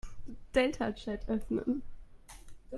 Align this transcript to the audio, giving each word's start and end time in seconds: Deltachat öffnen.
Deltachat 0.55 1.29
öffnen. 1.29 1.83